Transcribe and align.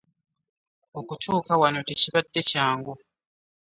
Okutuuka 0.99 1.53
wano 1.61 1.79
tekibadde 1.87 2.41
kyangu. 2.49 2.93